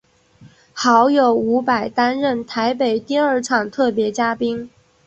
[0.73, 4.67] 好友伍佰担任台北第二场特别嘉宾。